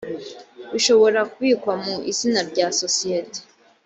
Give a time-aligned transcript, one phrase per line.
[0.73, 3.39] bishobora kubikwa mu izina rya sosiyete